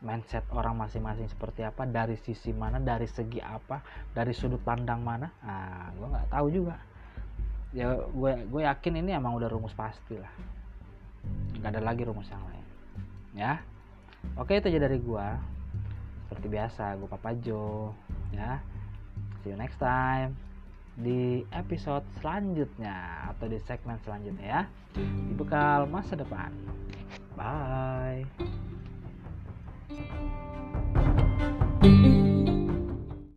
mindset 0.03 0.43
orang 0.51 0.75
masing-masing 0.75 1.27
seperti 1.31 1.63
apa 1.63 1.87
dari 1.87 2.19
sisi 2.19 2.51
mana 2.51 2.79
dari 2.81 3.07
segi 3.07 3.39
apa 3.39 3.83
dari 4.11 4.31
sudut 4.35 4.59
pandang 4.63 5.03
mana? 5.03 5.31
Ah 5.43 5.91
gue 5.95 6.07
nggak 6.07 6.29
tahu 6.31 6.47
juga. 6.51 6.75
Ya 7.75 7.91
gue 7.95 8.31
gue 8.47 8.61
yakin 8.63 8.93
ini 9.03 9.11
emang 9.15 9.35
udah 9.35 9.47
rumus 9.51 9.75
pasti 9.75 10.15
lah. 10.19 10.33
Nggak 11.59 11.71
ada 11.75 11.81
lagi 11.81 12.03
rumus 12.05 12.27
yang 12.29 12.43
lain. 12.45 12.65
Ya? 13.35 13.59
Oke 14.33 14.57
itu 14.57 14.71
aja 14.71 14.81
dari 14.81 14.97
gua. 14.97 15.37
Seperti 16.25 16.47
biasa 16.49 16.97
gua 16.97 17.09
Papa 17.11 17.37
Jo. 17.37 17.93
Ya? 18.33 18.63
See 19.43 19.53
you 19.53 19.57
next 19.59 19.77
time 19.77 20.33
di 20.95 21.43
episode 21.51 22.07
selanjutnya 22.23 23.27
atau 23.35 23.51
di 23.51 23.59
segmen 23.67 23.99
selanjutnya 24.01 24.45
ya. 24.47 24.61
Di 24.95 25.33
bekal 25.35 25.85
masa 25.85 26.15
depan. 26.17 26.49
Bye 27.35 28.63
Música 31.85 32.24